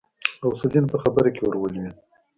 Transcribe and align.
غوث 0.43 0.61
الدين 0.65 0.85
په 0.91 0.97
خبره 1.03 1.29
کې 1.35 1.41
ورولوېد. 1.43 1.93